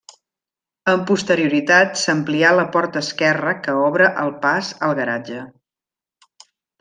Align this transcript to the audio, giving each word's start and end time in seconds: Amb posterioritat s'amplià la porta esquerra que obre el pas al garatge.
Amb 0.93 1.03
posterioritat 1.11 1.99
s'amplià 2.05 2.53
la 2.61 2.65
porta 2.77 3.03
esquerra 3.07 3.53
que 3.67 3.75
obre 3.85 4.07
el 4.23 4.33
pas 4.47 4.71
al 4.89 4.97
garatge. 5.05 5.45